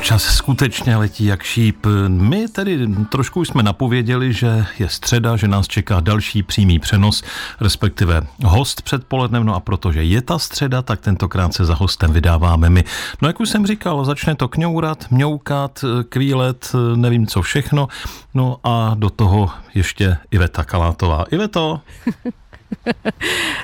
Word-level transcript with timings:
Čas 0.00 0.22
skutečně 0.22 0.96
letí 0.96 1.24
jak 1.24 1.42
šíp. 1.42 1.86
My 2.08 2.48
tedy 2.48 2.86
trošku 3.08 3.44
jsme 3.44 3.62
napověděli, 3.62 4.32
že 4.32 4.66
je 4.78 4.88
středa, 4.88 5.36
že 5.36 5.48
nás 5.48 5.68
čeká 5.68 6.00
další 6.00 6.42
přímý 6.42 6.78
přenos, 6.78 7.22
respektive 7.60 8.22
host 8.44 8.82
předpolednem, 8.82 9.44
no 9.44 9.54
a 9.54 9.60
protože 9.60 10.02
je 10.02 10.22
ta 10.22 10.38
středa, 10.38 10.82
tak 10.82 11.00
tentokrát 11.00 11.54
se 11.54 11.64
za 11.64 11.74
hostem 11.74 12.12
vydáváme 12.12 12.70
my. 12.70 12.84
No 13.22 13.28
jak 13.28 13.40
už 13.40 13.48
jsem 13.48 13.66
říkal, 13.66 14.04
začne 14.04 14.34
to 14.34 14.48
kňourat, 14.48 15.10
mňoukat, 15.10 15.84
kvílet, 16.08 16.72
nevím 16.94 17.26
co 17.26 17.42
všechno, 17.42 17.88
no 18.34 18.56
a 18.64 18.94
do 18.98 19.10
toho 19.10 19.50
ještě 19.74 20.16
Iveta 20.30 20.64
Kalátová. 20.64 21.24
Iveto! 21.30 21.80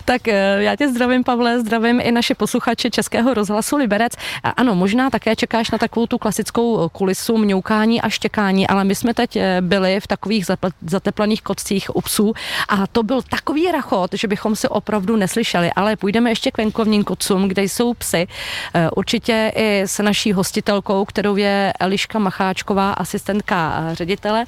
tak 0.05 0.29
eh, 0.29 0.57
já 0.63 0.77
tě 0.77 0.89
zdravím, 0.89 1.25
Pavle, 1.25 1.61
zdravím 1.61 2.01
i 2.01 2.13
naše 2.13 2.35
posluchače 2.35 2.91
Českého 2.91 3.35
rozhlasu 3.35 3.77
Liberec. 3.77 4.13
A 4.43 4.51
ano, 4.51 4.75
možná 4.75 5.11
také 5.11 5.37
čekáš 5.37 5.71
na 5.71 5.79
takovou 5.79 6.07
tu 6.07 6.19
klasickou 6.19 6.89
kulisu 6.89 7.39
mňoukání 7.39 8.01
a 8.01 8.09
štěkání, 8.09 8.67
ale 8.67 8.85
my 8.85 8.95
jsme 8.95 9.15
teď 9.15 9.37
eh, 9.37 9.57
byli 9.61 10.01
v 10.01 10.07
takových 10.07 10.47
zateplených 10.87 11.43
kotcích 11.43 11.97
u 11.97 12.01
psů 12.01 12.33
a 12.69 12.87
to 12.87 13.03
byl 13.03 13.23
takový 13.23 13.73
rachot, 13.73 14.11
že 14.15 14.29
bychom 14.29 14.57
si 14.57 14.69
opravdu 14.69 15.17
neslyšeli, 15.17 15.71
ale 15.77 15.97
půjdeme 15.97 16.31
ještě 16.31 16.51
k 16.51 16.59
venkovním 16.59 17.05
kotcům, 17.05 17.49
kde 17.49 17.63
jsou 17.63 17.95
psy. 17.95 18.27
Eh, 18.75 18.91
určitě 18.97 19.53
i 19.57 19.83
s 19.83 20.03
naší 20.03 20.33
hostitelkou, 20.33 21.05
kterou 21.05 21.37
je 21.37 21.73
Eliška 21.81 22.19
Macháčková, 22.19 22.93
asistentka 22.93 23.89
ředitele. 23.93 24.45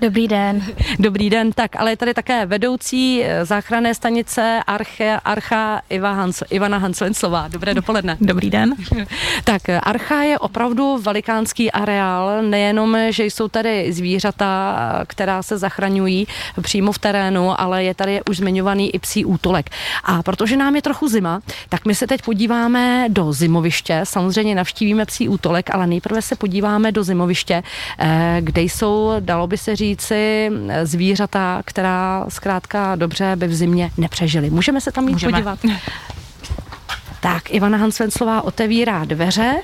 Dobrý 0.00 0.28
den. 0.28 0.62
Dobrý 0.98 1.30
den, 1.30 1.52
tak 1.52 1.76
ale 1.76 1.92
je 1.92 1.96
tady 1.96 2.14
také 2.14 2.46
vedoucí 2.46 3.24
záchranné 3.42 3.73
záchranné 3.74 3.94
stanice 3.94 4.60
Arche, 4.66 5.20
Archa 5.24 5.82
Iva 5.90 6.12
Hans, 6.12 6.42
Ivana 6.50 6.78
Hanslenslová. 6.78 7.48
Dobré 7.48 7.74
dopoledne. 7.74 8.16
Dobrý 8.20 8.50
den. 8.50 8.74
Tak 9.44 9.62
Archa 9.82 10.22
je 10.22 10.38
opravdu 10.38 10.98
velikánský 10.98 11.72
areál, 11.72 12.42
nejenom, 12.42 12.96
že 13.10 13.24
jsou 13.24 13.48
tady 13.48 13.92
zvířata, 13.92 14.76
která 15.06 15.42
se 15.42 15.58
zachraňují 15.58 16.26
přímo 16.62 16.92
v 16.92 16.98
terénu, 16.98 17.60
ale 17.60 17.84
je 17.84 17.94
tady 17.94 18.20
už 18.30 18.36
zmiňovaný 18.36 18.94
i 18.94 18.98
psí 18.98 19.24
útolek. 19.24 19.70
A 20.04 20.22
protože 20.22 20.56
nám 20.56 20.76
je 20.76 20.82
trochu 20.82 21.08
zima, 21.08 21.40
tak 21.68 21.84
my 21.84 21.94
se 21.94 22.06
teď 22.06 22.22
podíváme 22.22 23.06
do 23.08 23.32
zimoviště, 23.32 24.00
samozřejmě 24.04 24.54
navštívíme 24.54 25.04
psí 25.04 25.28
útolek, 25.28 25.74
ale 25.74 25.86
nejprve 25.86 26.22
se 26.22 26.36
podíváme 26.36 26.92
do 26.92 27.04
zimoviště, 27.04 27.62
eh, 27.98 28.36
kde 28.40 28.62
jsou, 28.62 29.12
dalo 29.20 29.46
by 29.46 29.58
se 29.58 29.76
říci, 29.76 30.50
zvířata, 30.82 31.62
která 31.64 32.24
zkrátka 32.28 32.96
dobře 32.96 33.36
by 33.36 33.46
v 33.46 33.54
zimě 33.64 33.90
nepřežili. 33.96 34.50
Můžeme 34.50 34.80
se 34.80 34.92
tam 34.92 35.08
jít 35.08 35.12
Můžeme. 35.12 35.32
podívat? 35.32 35.58
Tak, 37.20 37.50
Ivana 37.50 37.78
Hansvenslová 37.78 38.42
otevírá 38.42 39.04
dveře 39.04 39.54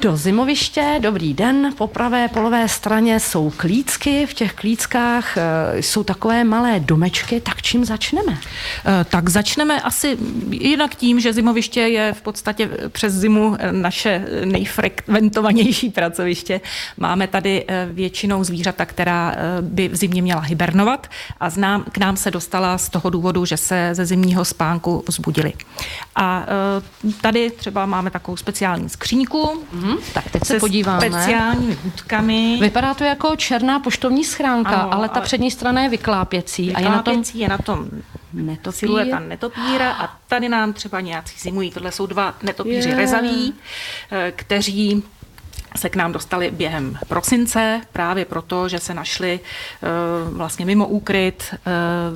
do 0.00 0.16
zimoviště. 0.16 0.98
Dobrý 1.00 1.34
den. 1.34 1.74
Po 1.78 1.86
pravé 1.86 2.28
polové 2.28 2.68
straně 2.68 3.20
jsou 3.20 3.52
klícky. 3.56 4.26
V 4.26 4.34
těch 4.34 4.52
klíckách 4.52 5.36
eh, 5.36 5.42
jsou 5.82 6.04
takové 6.04 6.44
malé 6.44 6.80
domečky. 6.80 7.40
Tak 7.40 7.62
čím 7.62 7.84
začneme? 7.84 8.38
Eh, 8.86 9.04
tak 9.04 9.28
začneme 9.28 9.80
asi 9.80 10.18
jinak 10.50 10.94
tím, 10.94 11.20
že 11.20 11.32
zimoviště 11.32 11.80
je 11.80 12.12
v 12.12 12.22
podstatě 12.22 12.70
přes 12.88 13.14
zimu 13.14 13.56
naše 13.70 14.24
nejfrekventovanější 14.44 15.90
pracoviště. 15.90 16.60
Máme 16.96 17.26
tady 17.26 17.64
eh, 17.68 17.88
většinou 17.92 18.44
zvířata, 18.44 18.86
která 18.86 19.34
by 19.60 19.88
v 19.88 19.96
zimě 19.96 20.22
měla 20.22 20.40
hibernovat 20.40 21.06
a 21.40 21.50
znám, 21.50 21.84
k 21.92 21.98
nám 21.98 22.16
se 22.16 22.30
dostala 22.30 22.78
z 22.78 22.88
toho 22.88 23.10
důvodu, 23.10 23.44
že 23.44 23.56
se 23.56 23.90
ze 23.92 24.06
zimního 24.06 24.44
spánku 24.44 25.04
vzbudili. 25.08 25.52
A 26.16 26.46
tady 27.20 27.50
třeba 27.50 27.86
máme 27.86 28.10
takovou 28.10 28.36
speciální 28.36 28.88
skříňku, 28.88 29.64
Mm-hmm. 29.89 29.89
Tak 30.14 30.30
teď 30.30 30.44
se, 30.44 30.54
se 30.54 30.60
podíváme. 30.60 31.10
speciálními 31.10 31.78
budkami. 31.84 32.58
Vypadá 32.60 32.94
to 32.94 33.04
jako 33.04 33.36
černá 33.36 33.80
poštovní 33.80 34.24
schránka, 34.24 34.70
ano, 34.70 34.94
ale 34.94 35.08
ta 35.08 35.14
ale 35.14 35.24
přední 35.24 35.50
strana 35.50 35.82
je 35.82 35.88
vyklápěcí. 35.88 36.66
Vyklápěcí 36.66 36.84
a 36.84 36.88
je 36.88 36.96
na 36.96 37.02
tom, 37.02 37.22
je 37.34 37.48
na 37.48 37.58
tom 37.58 37.88
netopír. 38.32 38.78
silueta 38.78 39.18
netopíra 39.18 39.92
a 39.92 40.16
tady 40.28 40.48
nám 40.48 40.72
třeba 40.72 41.00
nějací 41.00 41.34
zimují. 41.38 41.70
Tohle 41.70 41.92
jsou 41.92 42.06
dva 42.06 42.34
netopíři 42.42 42.88
yeah. 42.88 43.00
rezaví, 43.00 43.54
eh, 44.10 44.32
kteří 44.36 45.02
se 45.76 45.88
k 45.88 45.96
nám 45.96 46.12
dostali 46.12 46.50
během 46.50 46.98
prosince, 47.08 47.80
právě 47.92 48.24
proto, 48.24 48.68
že 48.68 48.78
se 48.78 48.94
našli 48.94 49.40
eh, 49.40 49.86
vlastně 50.32 50.66
mimo 50.66 50.86
úkryt, 50.86 51.44
eh, 51.54 51.58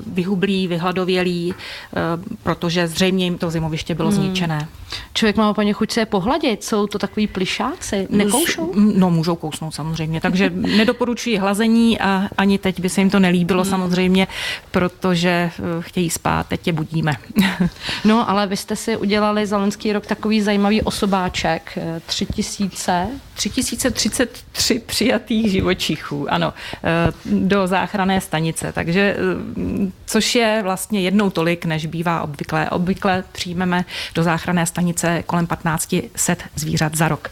vyhublí, 0.06 0.69
vyhladovělí, 0.69 1.54
eh, 1.54 2.00
protože 2.43 2.88
zřejmě 2.88 3.25
jim 3.25 3.38
to 3.38 3.50
zimoviště 3.50 3.94
bylo 3.94 4.10
hmm. 4.10 4.19
zničené. 4.19 4.69
Člověk 5.14 5.37
má 5.37 5.54
paní 5.54 5.72
chuť 5.72 5.93
se 5.93 6.06
pohladit, 6.06 6.64
jsou 6.64 6.87
to 6.87 6.98
takový 6.98 7.26
plišáci, 7.26 8.06
nekoušou? 8.10 8.72
No, 8.75 9.10
můžou 9.10 9.37
kousnout 9.37 9.75
samozřejmě, 9.75 10.20
takže 10.20 10.50
nedoporučuji 10.54 11.37
hlazení 11.37 12.00
a 12.00 12.28
ani 12.38 12.59
teď 12.59 12.81
by 12.81 12.88
se 12.88 13.00
jim 13.00 13.10
to 13.10 13.20
nelíbilo 13.20 13.62
hmm. 13.62 13.70
samozřejmě, 13.70 14.26
protože 14.70 15.50
chtějí 15.81 16.10
spát, 16.10 16.47
teď 16.47 16.66
je 16.66 16.72
budíme. 16.72 17.12
no, 18.04 18.31
ale 18.31 18.47
vy 18.47 18.56
jste 18.56 18.76
si 18.76 18.97
udělali 18.97 19.47
za 19.47 19.59
loňský 19.59 19.93
rok 19.93 20.06
takový 20.06 20.43
zajímavý 20.43 20.82
osobáček, 20.82 21.78
tři 22.06 22.26
tisíce 22.26 23.09
3033 23.34 24.78
přijatých 24.78 25.50
živočichů, 25.50 26.33
ano, 26.33 26.55
eh, 26.84 27.12
do 27.27 27.67
záchranné 27.67 28.21
stanice. 28.21 28.72
Takže, 28.72 29.17
eh, 29.17 29.91
což 30.06 30.34
je 30.34 30.61
vlastně 30.62 31.00
jednou 31.00 31.31
tolik, 31.31 31.65
než 31.65 31.87
bývá 31.87 32.23
obvykle. 32.23 32.71
Obvykle 32.71 33.25
přijmeme 33.33 33.84
do 34.15 34.23
záchranné 34.23 34.67
stanice 34.67 35.23
kolem 35.27 35.47
1500 35.47 36.44
zvířat 36.56 36.94
za 36.94 37.09
rok. 37.09 37.31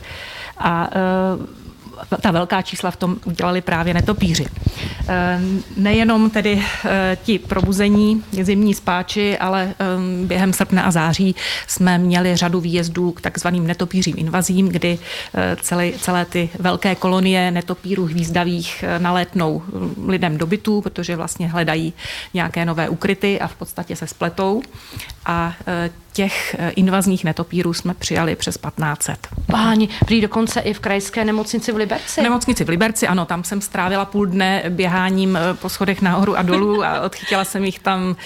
A 0.59 0.91
eh, 0.93 1.62
ta 2.21 2.31
velká 2.31 2.63
čísla 2.63 2.91
v 2.91 2.97
tom 2.97 3.17
udělali 3.25 3.61
právě 3.61 3.95
netopíři. 3.95 4.47
Eh, 5.09 5.41
nejenom 5.77 6.31
tedy 6.31 6.63
eh, 6.85 7.19
ti 7.23 7.39
probuzení 7.39 8.25
zimní 8.31 8.75
spáči, 8.75 9.39
ale 9.39 9.75
eh, 9.79 10.27
během 10.27 10.53
srpna 10.53 10.83
a 10.83 10.91
září 10.91 11.35
jsme 11.67 11.99
měli 11.99 12.37
řadu 12.37 12.61
výjezdů 12.61 13.13
k 13.13 13.21
takzvaným 13.21 13.67
netopířím 13.67 14.15
invazím, 14.19 14.69
kdy 14.69 14.99
celé, 15.61 15.93
celé 15.99 16.25
ty 16.25 16.49
velké 16.59 16.95
kolonie 16.95 17.51
netopírů 17.51 18.07
hvízdavých 18.07 18.85
nalétnou 18.99 19.63
lidem 20.07 20.39
do 20.39 20.47
bytů, 20.47 20.81
protože 20.81 21.17
vlastně 21.17 21.49
hledají 21.49 21.93
nějaké 22.35 22.65
nové 22.65 22.89
ukryty 22.89 23.41
a 23.41 23.49
v 23.49 23.55
podstatě 23.55 23.97
se 23.97 24.07
spletou. 24.07 24.63
A 25.27 25.55
těch 26.13 26.57
eh, 26.59 26.71
invazních 26.71 27.25
netopírů 27.25 27.73
jsme 27.73 27.95
přijali 27.95 28.37
přes 28.37 28.59
1500. 28.59 29.29
Páni, 29.47 29.89
prý 30.07 30.21
dokonce 30.21 30.61
i 30.61 30.75
v 30.75 30.81
krajské 30.81 31.25
nemocnici 31.25 31.73
v 31.73 31.77
Liberci? 31.77 32.21
V 32.21 32.25
nemocnici 32.25 32.65
v 32.65 32.69
Liberci, 32.69 33.09
ano, 33.09 33.25
tam 33.25 33.45
jsem 33.45 33.61
strávila 33.61 34.05
půl 34.05 34.27
dne 34.27 34.63
běháním 34.69 35.37
eh, 35.37 35.55
po 35.55 35.69
schodech 35.69 36.03
nahoru 36.03 36.37
a 36.37 36.43
dolů 36.43 36.85
a 36.85 37.01
odchytila 37.01 37.45
jsem 37.45 37.65
jich 37.65 37.79
tam 37.79 38.17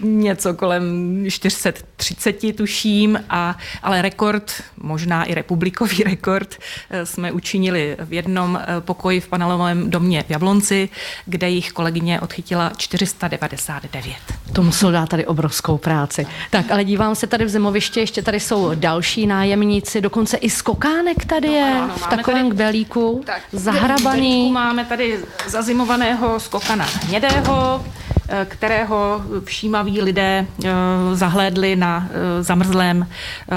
něco 0.00 0.54
kolem 0.54 0.84
430, 1.28 2.56
tuším, 2.56 3.24
a, 3.30 3.56
ale 3.82 4.02
rekord, 4.02 4.62
možná 4.76 5.24
i 5.24 5.34
republikový 5.34 6.02
rekord, 6.04 6.56
eh, 6.90 7.06
jsme 7.06 7.32
učinili 7.32 7.96
v 8.00 8.12
jednom 8.12 8.60
pokoji 8.80 9.20
v 9.20 9.28
panelovém 9.28 9.90
domě 9.90 10.24
v 10.26 10.30
Jablonci, 10.30 10.88
kde 11.26 11.50
jich 11.50 11.72
kolegyně 11.72 12.20
odchytila 12.20 12.72
499. 12.76 14.16
To 14.52 14.62
muselo 14.62 14.92
dát 14.92 15.08
tady 15.08 15.26
obrovskou 15.26 15.78
práci. 15.78 16.26
Tak, 16.50 16.70
ale 16.70 16.84
dívám 16.84 17.14
se 17.14 17.26
tady 17.34 17.44
v 17.44 17.48
zimoviště, 17.48 18.00
ještě 18.00 18.22
tady 18.22 18.40
jsou 18.40 18.70
další 18.74 19.26
nájemníci, 19.26 20.00
dokonce 20.00 20.36
i 20.36 20.50
skokánek 20.50 21.24
tady 21.24 21.48
je 21.48 21.74
no, 21.74 21.82
ano, 21.82 21.94
v 21.96 22.06
takovém 22.06 22.46
tady, 22.46 22.50
kbelíku, 22.50 23.22
tak, 23.26 23.42
zahrabaný. 23.52 24.52
Máme 24.52 24.84
tady 24.84 25.18
zazimovaného 25.48 26.40
skokana 26.40 26.86
hnědého, 27.06 27.84
eh, 28.28 28.46
kterého 28.48 29.22
všímaví 29.44 30.00
lidé 30.00 30.46
eh, 30.64 30.70
zahlédli 31.12 31.76
na 31.76 32.08
eh, 32.10 32.42
zamrzlém 32.42 33.06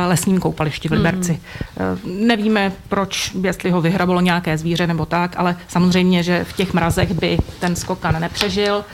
lesním 0.07 0.39
koupališti 0.39 0.89
v 0.89 0.91
Liberci. 0.91 1.39
Hmm. 1.77 2.27
Nevíme, 2.27 2.71
proč, 2.89 3.31
jestli 3.43 3.71
ho 3.71 3.81
vyhrabalo 3.81 4.21
nějaké 4.21 4.57
zvíře 4.57 4.87
nebo 4.87 5.05
tak, 5.05 5.35
ale 5.37 5.57
samozřejmě, 5.67 6.23
že 6.23 6.43
v 6.43 6.53
těch 6.53 6.73
mrazech 6.73 7.11
by 7.11 7.37
ten 7.59 7.75
skokan 7.75 8.19
nepřežil 8.19 8.85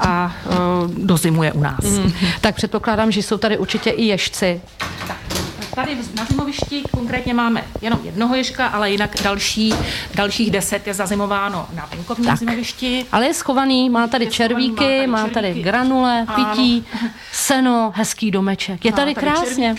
a 0.00 0.36
uh, 0.46 0.94
dozimuje 0.94 1.52
u 1.52 1.60
nás. 1.60 1.84
Mm. 1.84 2.12
Tak 2.40 2.54
předpokládám, 2.54 3.12
že 3.12 3.22
jsou 3.22 3.38
tady 3.38 3.58
určitě 3.58 3.90
i 3.90 4.04
ježci. 4.04 4.60
Tak. 5.08 5.44
Tady 5.74 5.96
na 6.16 6.24
zimovišti 6.24 6.82
konkrétně 6.90 7.34
máme 7.34 7.64
jenom 7.82 8.00
jednoho 8.02 8.34
ježka, 8.34 8.66
ale 8.66 8.90
jinak 8.90 9.10
další, 9.22 9.74
dalších 10.14 10.50
deset 10.50 10.86
je 10.86 10.94
zazimováno 10.94 11.66
na 11.74 11.88
venkovním 11.90 12.26
tak. 12.26 12.38
zimovišti. 12.38 13.06
Ale 13.12 13.26
je 13.26 13.34
schovaný, 13.34 13.90
má 13.90 14.06
tady, 14.06 14.26
červíky, 14.26 15.06
má 15.06 15.16
tady, 15.16 15.26
má 15.26 15.28
tady 15.28 15.62
granule, 15.62 16.26
pití, 16.34 16.84
ano. 17.00 17.10
seno, 17.32 17.92
hezký 17.96 18.30
domeček. 18.30 18.84
Je 18.84 18.92
tady, 18.92 19.14
tady 19.14 19.26
krásně. 19.26 19.74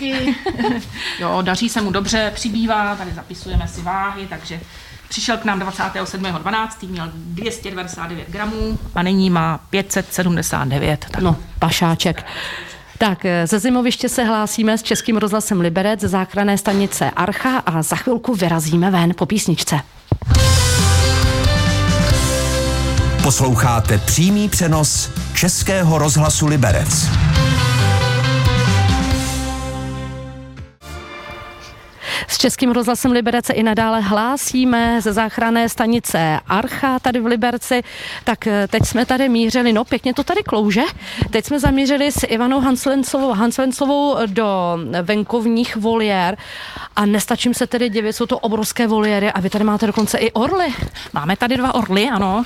jo, 1.20 1.42
daří 1.42 1.68
se 1.68 1.80
mu 1.80 1.90
dobře, 1.90 2.32
přibývá, 2.34 2.96
tady 2.96 3.12
zapisujeme 3.12 3.68
si 3.68 3.82
váhy, 3.82 4.26
takže 4.26 4.60
Přišel 5.08 5.36
k 5.36 5.44
nám 5.44 5.60
27.12., 5.60 6.88
měl 6.88 7.10
299 7.14 8.30
gramů 8.30 8.78
a 8.94 9.02
nyní 9.02 9.30
má 9.30 9.60
579. 9.70 11.06
Tak. 11.10 11.22
No, 11.22 11.36
pašáček. 11.58 12.26
Tak, 12.98 13.26
ze 13.44 13.58
zimoviště 13.58 14.08
se 14.08 14.24
hlásíme 14.24 14.78
s 14.78 14.82
Českým 14.82 15.16
rozhlasem 15.16 15.60
Liberec 15.60 16.00
ze 16.00 16.08
záchranné 16.08 16.58
stanice 16.58 17.10
Archa 17.10 17.58
a 17.58 17.82
za 17.82 17.96
chvilku 17.96 18.34
vyrazíme 18.34 18.90
ven 18.90 19.14
po 19.16 19.26
písničce. 19.26 19.80
Posloucháte 23.22 23.98
přímý 23.98 24.48
přenos 24.48 25.10
Českého 25.34 25.98
rozhlasu 25.98 26.46
Liberec. 26.46 27.25
S 32.28 32.38
Českým 32.38 32.70
rozhlasem 32.70 33.12
Liberce 33.12 33.52
i 33.52 33.62
nadále 33.62 34.00
hlásíme 34.00 35.00
ze 35.00 35.12
záchranné 35.12 35.68
stanice 35.68 36.40
Archa 36.46 36.98
tady 36.98 37.20
v 37.20 37.26
Liberci. 37.26 37.82
Tak 38.24 38.46
eh, 38.46 38.68
teď 38.68 38.82
jsme 38.84 39.06
tady 39.06 39.28
mířili, 39.28 39.72
no 39.72 39.84
pěkně 39.84 40.14
to 40.14 40.24
tady 40.24 40.42
klouže. 40.42 40.82
Teď 41.30 41.44
jsme 41.44 41.60
zamířili 41.60 42.12
s 42.12 42.26
Ivanou 42.26 42.60
Hanslencovou, 42.60 43.32
Hanslencovou 43.32 44.16
do 44.26 44.78
venkovních 45.02 45.76
voliér 45.76 46.36
a 46.96 47.06
nestačím 47.06 47.54
se 47.54 47.66
tedy 47.66 47.88
divit, 47.90 48.16
jsou 48.16 48.26
to 48.26 48.38
obrovské 48.38 48.86
voliéry 48.86 49.32
a 49.32 49.40
vy 49.40 49.50
tady 49.50 49.64
máte 49.64 49.86
dokonce 49.86 50.18
i 50.18 50.32
orly. 50.32 50.66
Máme 51.12 51.36
tady 51.36 51.56
dva 51.56 51.74
orly, 51.74 52.08
ano. 52.08 52.44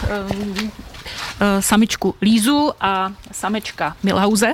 Eh, 1.42 1.62
samičku 1.62 2.14
Lízu 2.22 2.72
a 2.80 3.12
samečka 3.32 3.96
Milhauze. 4.02 4.52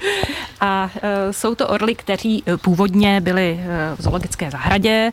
a 0.60 0.90
eh, 0.96 1.32
jsou 1.32 1.54
to 1.54 1.68
orly, 1.68 1.94
kteří 1.94 2.42
eh, 2.46 2.56
původně 2.56 3.20
byli 3.20 3.60
v 3.96 4.02
zoologické 4.02 4.50
zahradě. 4.50 5.12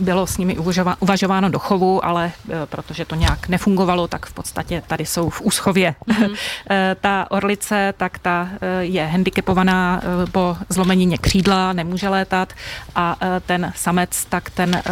Bylo 0.00 0.26
s 0.26 0.38
nimi 0.38 0.58
uvažováno 1.00 1.48
do 1.48 1.58
chovu, 1.58 2.04
ale 2.04 2.32
protože 2.64 3.04
to 3.04 3.14
nějak 3.14 3.48
nefungovalo, 3.48 4.08
tak 4.08 4.26
v 4.26 4.32
podstatě 4.32 4.82
tady 4.86 5.06
jsou 5.06 5.30
v 5.30 5.40
úschově. 5.40 5.94
Mm-hmm. 6.08 6.36
ta 7.00 7.30
orlice, 7.30 7.94
tak 7.96 8.18
ta 8.18 8.48
je 8.80 9.06
handicapovaná 9.06 10.02
po 10.32 10.56
zlomenině 10.68 11.18
křídla, 11.18 11.72
nemůže 11.72 12.08
létat 12.08 12.52
a 12.94 13.16
ten 13.46 13.72
samec, 13.76 14.24
tak 14.24 14.50
ten 14.50 14.82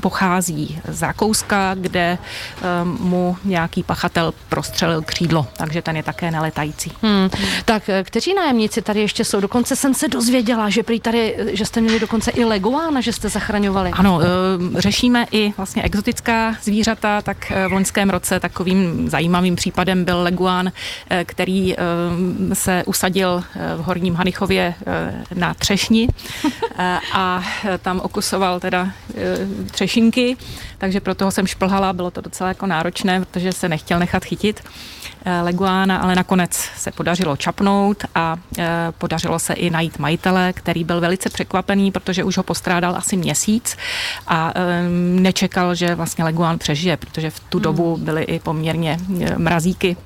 pochází 0.00 0.80
z 0.88 1.02
Rakouska, 1.02 1.74
kde 1.74 2.18
mu 2.84 3.36
nějaký 3.44 3.82
pachatel 4.04 4.34
prostřelil 4.48 5.02
křídlo, 5.02 5.46
takže 5.56 5.82
ten 5.82 5.96
je 5.96 6.02
také 6.02 6.30
neletající. 6.30 6.92
Hmm. 7.02 7.30
Tak 7.64 7.88
eh, 7.88 8.04
kteří 8.04 8.34
nájemníci 8.34 8.82
tady 8.82 9.00
ještě 9.00 9.24
jsou? 9.24 9.40
Dokonce 9.40 9.76
jsem 9.76 9.94
se 9.94 10.08
dozvěděla, 10.08 10.70
že 10.70 10.82
prý 10.82 11.00
tady, 11.00 11.34
eh, 11.38 11.56
že 11.56 11.64
jste 11.64 11.80
měli 11.80 12.00
dokonce 12.00 12.30
i 12.30 12.44
leguána, 12.44 13.00
že 13.00 13.12
jste 13.12 13.28
zachraňovali. 13.28 13.90
Ano, 13.90 14.20
eh, 14.20 14.80
řešíme 14.80 15.26
i 15.30 15.52
vlastně 15.56 15.82
exotická 15.82 16.56
zvířata, 16.62 17.22
tak 17.22 17.52
v 17.68 17.72
loňském 17.72 18.10
roce 18.10 18.40
takovým 18.40 19.08
zajímavým 19.08 19.56
případem 19.56 20.04
byl 20.04 20.22
leguán, 20.22 20.72
který 21.24 21.76
se 22.52 22.82
usadil 22.86 23.44
v 23.76 23.82
Horním 23.82 24.14
Hanichově 24.14 24.74
na 25.34 25.54
třešni 25.54 26.08
a 27.12 27.42
tam 27.82 28.00
okusoval 28.00 28.60
teda 28.60 28.88
třešinky, 29.70 30.36
takže 30.78 31.00
proto 31.00 31.30
jsem 31.30 31.46
šplhala, 31.46 31.92
bylo 31.92 32.10
to 32.10 32.20
docela 32.20 32.48
jako 32.48 32.66
náročné, 32.66 33.20
protože 33.20 33.52
se 33.52 33.68
nechtěl 33.98 34.00
nechat 34.00 34.24
chytit. 34.24 34.60
Eh, 35.26 35.42
leguána, 35.42 35.96
ale 35.96 36.14
nakonec 36.14 36.52
se 36.76 36.90
podařilo 36.90 37.36
čapnout 37.36 38.04
a 38.14 38.36
eh, 38.58 38.66
podařilo 38.98 39.38
se 39.38 39.54
i 39.54 39.70
najít 39.70 39.98
majitele, 39.98 40.52
který 40.52 40.84
byl 40.84 41.00
velice 41.00 41.30
překvapený, 41.30 41.90
protože 41.90 42.24
už 42.24 42.36
ho 42.36 42.42
postrádal 42.42 42.96
asi 42.96 43.16
měsíc 43.16 43.76
a 44.26 44.52
eh, 44.54 44.88
nečekal, 45.20 45.74
že 45.74 45.94
vlastně 45.94 46.24
leguán 46.24 46.58
přežije, 46.58 46.96
protože 46.96 47.30
v 47.30 47.40
tu 47.40 47.58
hmm. 47.58 47.62
dobu 47.62 47.96
byly 47.96 48.22
i 48.22 48.38
poměrně 48.38 48.98
mrazíky 49.36 49.96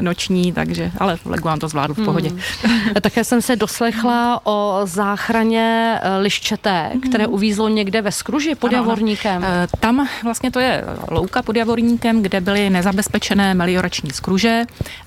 noční, 0.00 0.52
takže, 0.52 0.90
ale 0.98 1.18
leguán 1.24 1.58
to 1.58 1.68
zvládl 1.68 1.94
v 1.94 2.04
pohodě. 2.04 2.28
Hmm. 2.28 2.94
Také 3.00 3.24
jsem 3.24 3.42
se 3.42 3.56
doslechla 3.56 4.40
o 4.46 4.80
záchraně 4.84 5.98
liščeté, 6.18 6.88
hmm. 6.92 7.00
které 7.00 7.26
uvízlo 7.26 7.68
někde 7.68 8.02
ve 8.02 8.12
skruži 8.12 8.54
pod 8.54 8.68
ano, 8.68 8.76
Javorníkem. 8.76 9.44
Tam 9.80 10.08
vlastně 10.24 10.50
to 10.50 10.60
je 10.60 10.84
louka 11.10 11.42
pod 11.42 11.56
Javorníkem, 11.56 12.22
kde 12.22 12.40
byly 12.40 12.70
nezabezpečené 12.70 13.54
meliorační 13.54 14.10
skruže, 14.10 14.61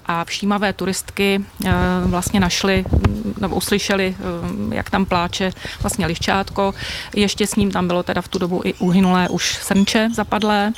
a 0.05 0.23
všímavé 0.23 0.73
turistky 0.73 1.45
eh, 1.65 1.71
vlastně 2.05 2.39
našly 2.39 2.85
nebo 3.41 3.55
uslyšeli, 3.55 4.15
eh, 4.19 4.75
jak 4.75 4.89
tam 4.89 5.05
pláče 5.05 5.51
vlastně 5.81 6.05
liščátko. 6.05 6.73
Ještě 7.15 7.47
s 7.47 7.55
ním 7.55 7.71
tam 7.71 7.87
bylo 7.87 8.03
teda 8.03 8.21
v 8.21 8.27
tu 8.27 8.39
dobu 8.39 8.61
i 8.63 8.73
uhynulé 8.73 9.29
už 9.29 9.53
srnče 9.55 10.09
zapadlé 10.13 10.73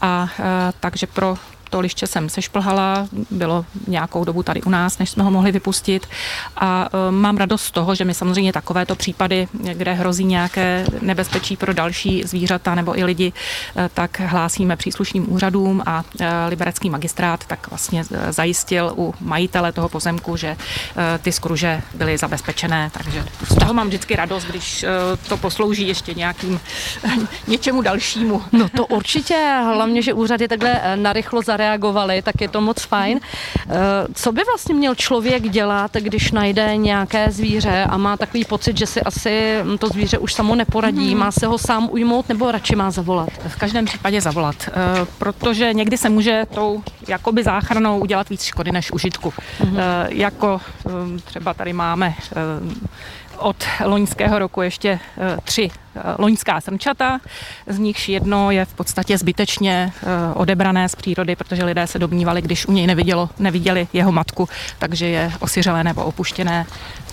a 0.00 0.28
eh, 0.38 0.72
takže 0.80 1.06
pro 1.06 1.36
to 1.70 1.80
liště 1.80 2.06
jsem 2.06 2.28
sešplhala, 2.28 3.08
bylo 3.30 3.64
nějakou 3.86 4.24
dobu 4.24 4.42
tady 4.42 4.62
u 4.62 4.70
nás, 4.70 4.98
než 4.98 5.10
jsme 5.10 5.24
ho 5.24 5.30
mohli 5.30 5.52
vypustit 5.52 6.06
a 6.56 6.88
e, 7.08 7.10
mám 7.10 7.36
radost 7.36 7.62
z 7.62 7.70
toho, 7.70 7.94
že 7.94 8.04
my 8.04 8.14
samozřejmě 8.14 8.52
takovéto 8.52 8.96
případy, 8.96 9.48
kde 9.52 9.92
hrozí 9.92 10.24
nějaké 10.24 10.86
nebezpečí 11.00 11.56
pro 11.56 11.72
další 11.72 12.24
zvířata 12.24 12.74
nebo 12.74 12.98
i 12.98 13.04
lidi, 13.04 13.32
e, 13.76 13.88
tak 13.94 14.20
hlásíme 14.20 14.76
příslušným 14.76 15.32
úřadům 15.32 15.82
a 15.86 16.04
e, 16.20 16.46
liberecký 16.48 16.90
magistrát 16.90 17.44
tak 17.46 17.70
vlastně 17.70 18.04
zajistil 18.30 18.92
u 18.96 19.14
majitele 19.20 19.72
toho 19.72 19.88
pozemku, 19.88 20.36
že 20.36 20.56
ty 21.22 21.32
skruže 21.32 21.82
byly 21.94 22.18
zabezpečené, 22.18 22.90
takže 22.92 23.24
z 23.48 23.54
toho 23.54 23.74
mám 23.74 23.86
vždycky 23.86 24.16
radost, 24.16 24.44
když 24.44 24.84
to 25.28 25.36
poslouží 25.36 25.88
ještě 25.88 26.14
nějakým 26.14 26.60
něčemu 27.46 27.82
dalšímu. 27.82 28.42
No 28.52 28.68
to 28.68 28.86
určitě, 28.86 29.34
hlavně, 29.74 30.02
že 30.02 30.12
úřady 30.12 30.48
takhle 30.48 30.80
narychlo 30.96 31.42
zareagují 31.42 31.55
zareagovali, 31.56 32.22
tak 32.22 32.36
je 32.40 32.48
to 32.48 32.60
moc 32.60 32.76
fajn. 32.82 33.20
Eh, 33.20 33.74
co 34.14 34.32
by 34.32 34.42
vlastně 34.44 34.74
měl 34.74 34.94
člověk 34.94 35.48
dělat, 35.48 35.90
když 35.96 36.32
najde 36.32 36.76
nějaké 36.76 37.30
zvíře 37.32 37.84
a 37.88 37.96
má 37.96 38.16
takový 38.16 38.44
pocit, 38.44 38.76
že 38.76 38.86
si 38.86 39.00
asi 39.00 39.64
to 39.78 39.88
zvíře 39.88 40.18
už 40.18 40.34
samo 40.34 40.54
neporadí, 40.54 41.10
hmm. 41.10 41.20
má 41.20 41.32
se 41.32 41.46
ho 41.46 41.58
sám 41.58 41.88
ujmout 41.90 42.28
nebo 42.28 42.52
radši 42.52 42.76
má 42.76 42.90
zavolat? 42.90 43.28
V 43.48 43.56
každém 43.56 43.84
případě 43.84 44.20
zavolat, 44.20 44.56
eh, 44.68 44.72
protože 45.18 45.72
někdy 45.72 45.96
se 45.96 46.08
může 46.08 46.44
tou 46.54 46.82
jakoby 47.08 47.42
záchranou 47.42 47.98
udělat 47.98 48.28
víc 48.28 48.44
škody 48.44 48.72
než 48.72 48.92
užitku. 48.92 49.32
Hmm. 49.60 49.78
Jako 50.08 50.60
třeba 51.24 51.54
tady 51.54 51.72
máme 51.72 52.14
od 53.38 53.56
loňského 53.84 54.38
roku 54.38 54.62
ještě 54.62 54.98
tři 55.44 55.70
Eh, 55.96 56.14
loňská 56.18 56.60
srnčata, 56.60 57.20
z 57.66 57.78
nichž 57.78 58.08
jedno 58.08 58.50
je 58.50 58.64
v 58.64 58.74
podstatě 58.74 59.18
zbytečně 59.18 59.92
eh, 60.02 60.06
odebrané 60.34 60.88
z 60.88 60.94
přírody, 60.94 61.36
protože 61.36 61.64
lidé 61.64 61.86
se 61.86 61.98
domnívali, 61.98 62.42
když 62.42 62.66
u 62.66 62.72
něj 62.72 62.86
nevidělo, 62.86 63.30
neviděli 63.38 63.88
jeho 63.92 64.12
matku, 64.12 64.48
takže 64.78 65.06
je 65.06 65.32
osiřelé 65.40 65.84
nebo 65.84 66.04
opuštěné, 66.04 66.66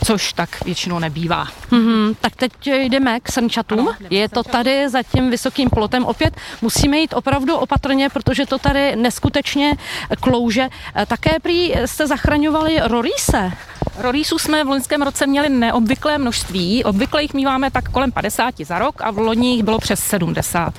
což 0.04 0.34
tak 0.34 0.66
většinou 0.66 1.00
nebývá. 1.00 1.48
Mm-hmm, 1.72 2.16
tak 2.22 2.36
teď 2.36 2.52
jdeme 2.68 3.20
k 3.20 3.32
srnčatům. 3.32 3.80
Ano, 3.80 3.96
je 4.10 4.30
to 4.30 4.44
tady 4.44 4.90
za 4.90 5.04
tím 5.04 5.30
vysokým 5.30 5.70
plotem. 5.70 6.06
Opět 6.06 6.38
musíme 6.62 6.98
jít 6.98 7.14
opravdu 7.14 7.56
opatrně, 7.56 8.10
protože 8.10 8.46
to 8.46 8.58
tady 8.58 8.96
neskutečně 8.96 9.74
klouže. 10.20 10.68
Eh, 10.96 11.06
také 11.06 11.40
prý 11.40 11.74
jste 11.86 12.08
zachraňovali 12.08 12.80
roríse. 12.84 13.52
Rorísů 13.98 14.40
jsme 14.40 14.64
v 14.64 14.68
loňském 14.68 15.02
roce 15.02 15.28
měli 15.28 15.50
neobvyklé 15.50 16.18
množství. 16.18 16.84
Obvykle 16.84 17.22
jich 17.22 17.34
míváme 17.34 17.72
tak 17.72 17.90
kolem 17.90 18.12
50 18.12 18.56
za 18.64 18.80
rok 18.80 19.02
a 19.02 19.12
v 19.12 19.18
loni 19.18 19.54
jich 19.54 19.64
bylo 19.64 19.80
přes 19.80 20.00
70. 20.00 20.74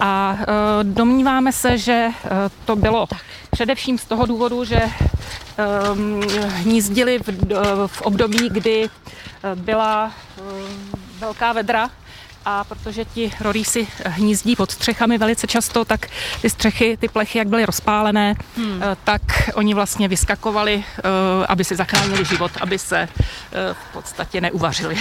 A 0.00 0.38
e, 0.40 0.44
domníváme 0.84 1.52
se, 1.52 1.78
že 1.78 1.92
e, 1.92 2.10
to 2.64 2.76
bylo 2.76 3.06
především 3.50 3.98
z 3.98 4.04
toho 4.04 4.26
důvodu, 4.26 4.64
že 4.64 4.76
e, 4.76 4.90
hnízdili 6.46 7.18
v, 7.18 7.28
v 7.86 8.02
období, 8.02 8.48
kdy 8.48 8.88
byla 9.54 10.12
velká 11.20 11.52
vedra 11.52 11.90
a 12.48 12.64
protože 12.64 13.04
ti 13.04 13.32
rorísi 13.40 13.88
hnízdí 14.04 14.56
pod 14.56 14.70
střechami 14.70 15.18
velice 15.18 15.46
často, 15.46 15.84
tak 15.84 16.06
ty 16.42 16.50
střechy, 16.50 16.96
ty 16.96 17.08
plechy, 17.08 17.38
jak 17.38 17.48
byly 17.48 17.66
rozpálené, 17.66 18.34
hmm. 18.56 18.82
tak 19.04 19.22
oni 19.54 19.74
vlastně 19.74 20.08
vyskakovali, 20.08 20.84
aby 21.48 21.64
si 21.64 21.76
zachránili 21.76 22.24
život, 22.24 22.50
aby 22.60 22.78
se 22.78 23.08
v 23.72 23.92
podstatě 23.92 24.40
neuvařili. 24.40 24.96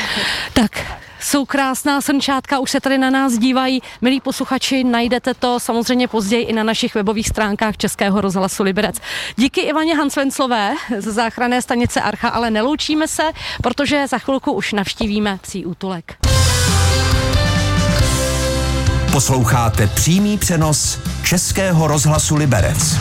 Tak, 0.53 0.97
jsou 1.19 1.45
krásná 1.45 2.01
srnčátka, 2.01 2.59
už 2.59 2.71
se 2.71 2.79
tady 2.79 2.97
na 2.97 3.09
nás 3.09 3.33
dívají. 3.33 3.81
Milí 4.01 4.21
posluchači, 4.21 4.83
najdete 4.83 5.33
to 5.33 5.59
samozřejmě 5.59 6.07
později 6.07 6.43
i 6.43 6.53
na 6.53 6.63
našich 6.63 6.95
webových 6.95 7.27
stránkách 7.27 7.77
Českého 7.77 8.21
rozhlasu 8.21 8.63
Liberec. 8.63 8.95
Díky 9.35 9.61
Ivaně 9.61 9.95
Hansvenclové 9.95 10.73
z 10.97 11.03
záchranné 11.13 11.61
stanice 11.61 12.01
Archa, 12.01 12.29
ale 12.29 12.51
neloučíme 12.51 13.07
se, 13.07 13.23
protože 13.63 14.07
za 14.07 14.17
chvilku 14.17 14.51
už 14.51 14.73
navštívíme 14.73 15.39
psí 15.41 15.65
útulek. 15.65 16.17
Posloucháte 19.15 19.87
přímý 19.87 20.37
přenos 20.37 20.99
Českého 21.23 21.87
rozhlasu 21.87 22.35
Liberec. 22.35 22.97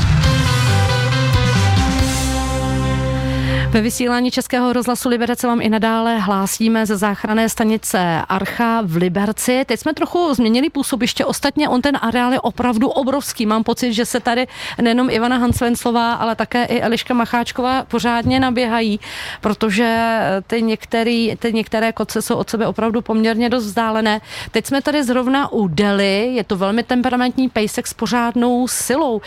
Ve 3.74 3.80
vysílání 3.80 4.30
Českého 4.30 4.72
rozhlasu 4.72 5.08
Liberce 5.08 5.46
vám 5.46 5.60
i 5.60 5.68
nadále 5.68 6.18
hlásíme 6.18 6.86
ze 6.86 6.96
záchranné 6.96 7.48
stanice 7.48 8.22
Archa 8.28 8.80
v 8.84 8.96
Liberci. 8.96 9.64
Teď 9.66 9.80
jsme 9.80 9.94
trochu 9.94 10.34
změnili 10.34 10.70
působiště, 10.70 11.24
ostatně 11.24 11.68
on 11.68 11.82
ten 11.82 11.98
areál 12.02 12.32
je 12.32 12.40
opravdu 12.40 12.88
obrovský. 12.88 13.46
Mám 13.46 13.64
pocit, 13.64 13.92
že 13.92 14.06
se 14.06 14.20
tady 14.20 14.46
nejenom 14.82 15.10
Ivana 15.10 15.36
Hanslenclová, 15.36 16.14
ale 16.14 16.36
také 16.36 16.64
i 16.64 16.80
Eliška 16.80 17.14
Macháčková 17.14 17.84
pořádně 17.84 18.40
naběhají, 18.40 19.00
protože 19.40 20.18
ty, 20.46 20.62
některý, 20.62 21.36
ty 21.36 21.52
některé 21.52 21.92
koce 21.92 22.22
jsou 22.22 22.34
od 22.36 22.50
sebe 22.50 22.66
opravdu 22.66 23.02
poměrně 23.02 23.48
dost 23.48 23.64
vzdálené. 23.64 24.20
Teď 24.50 24.66
jsme 24.66 24.82
tady 24.82 25.04
zrovna 25.04 25.52
u 25.52 25.68
Deli, 25.68 26.34
je 26.34 26.44
to 26.44 26.56
velmi 26.56 26.82
temperamentní 26.82 27.48
pejsek 27.48 27.86
s 27.86 27.94
pořádnou 27.94 28.68
silou. 28.68 29.20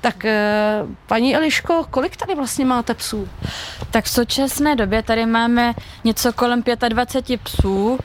Tak 0.00 0.24
eh, 0.24 0.82
paní 1.06 1.36
Eliško, 1.36 1.86
kolik 1.90 2.16
tady 2.16 2.34
vlastně 2.34 2.64
máte 2.64 2.94
psů? 2.94 3.28
Tak 3.94 4.04
v 4.04 4.08
současné 4.10 4.76
době 4.76 5.02
tady 5.02 5.26
máme 5.26 5.72
něco 6.04 6.32
kolem 6.32 6.62
25 6.88 7.40
psů. 7.40 7.98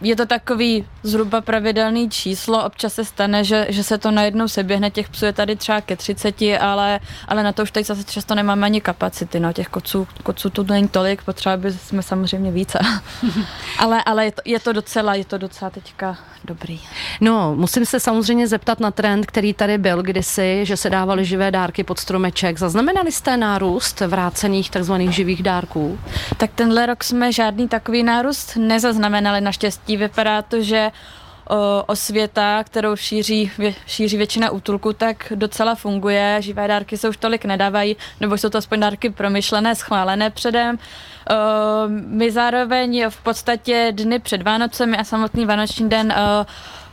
Je 0.00 0.16
to 0.16 0.26
takový 0.26 0.86
zhruba 1.02 1.40
pravidelný 1.40 2.10
číslo, 2.10 2.64
občas 2.64 2.94
se 2.94 3.04
stane, 3.04 3.44
že, 3.44 3.66
že 3.68 3.84
se 3.84 3.98
to 3.98 4.10
najednou 4.10 4.48
seběhne, 4.48 4.90
těch 4.90 5.08
psů 5.08 5.24
je 5.24 5.32
tady 5.32 5.56
třeba 5.56 5.80
ke 5.80 5.96
30, 5.96 6.34
ale, 6.60 7.00
ale 7.28 7.42
na 7.42 7.52
to 7.52 7.62
už 7.62 7.70
teď 7.70 7.86
zase 7.86 8.04
často 8.04 8.34
nemáme 8.34 8.66
ani 8.66 8.80
kapacity, 8.80 9.40
no, 9.40 9.52
těch 9.52 9.68
koců, 9.68 10.08
koců 10.22 10.50
tu 10.50 10.62
není 10.62 10.88
tolik, 10.88 11.22
potřeba 11.22 11.56
by 11.56 11.72
jsme 11.72 12.02
samozřejmě 12.02 12.50
více, 12.50 12.78
ale, 13.78 14.04
ale 14.04 14.24
je, 14.24 14.32
to, 14.32 14.42
je 14.44 14.60
to 14.60 14.72
docela, 14.72 15.14
je 15.14 15.24
to 15.24 15.38
docela 15.38 15.70
teďka 15.70 16.18
dobrý. 16.44 16.80
No, 17.20 17.54
musím 17.56 17.86
se 17.86 18.00
samozřejmě 18.00 18.48
zeptat 18.48 18.80
na 18.80 18.90
trend, 18.90 19.26
který 19.26 19.54
tady 19.54 19.78
byl 19.78 20.02
kdysi, 20.02 20.60
že 20.62 20.76
se 20.76 20.90
dávaly 20.90 21.24
živé 21.24 21.50
dárky 21.50 21.84
pod 21.84 21.98
stromeček. 21.98 22.58
Zaznamenali 22.58 23.12
jste 23.12 23.36
nárůst 23.36 24.00
vrácených 24.00 24.70
takzvaných 24.70 25.10
živých 25.10 25.42
dárků? 25.42 25.98
Tak 26.36 26.50
tenhle 26.54 26.86
rok 26.86 27.04
jsme 27.04 27.32
žádný 27.32 27.68
takový 27.68 28.02
nárůst 28.02 28.56
nezaznamenali 28.56 29.40
naštěstí. 29.40 29.95
Vypadá 29.96 30.42
to, 30.42 30.62
že 30.62 30.90
osvěta, 31.86 32.64
kterou 32.64 32.96
šíří, 32.96 33.50
šíří 33.86 34.16
většina 34.16 34.50
útulku, 34.50 34.92
tak 34.92 35.32
docela 35.34 35.74
funguje. 35.74 36.36
Živé 36.40 36.68
dárky 36.68 36.96
se 36.96 37.08
už 37.08 37.16
tolik 37.16 37.44
nedávají, 37.44 37.96
nebo 38.20 38.38
jsou 38.38 38.48
to 38.48 38.58
aspoň 38.58 38.80
dárky 38.80 39.10
promyšlené, 39.10 39.74
schválené 39.74 40.30
předem. 40.30 40.78
My 41.90 42.30
zároveň 42.30 43.04
v 43.08 43.22
podstatě 43.22 43.92
dny 43.94 44.18
před 44.18 44.42
Vánocemi 44.42 44.96
a 44.96 45.04
samotný 45.04 45.46
Vánoční 45.46 45.88
den 45.88 46.14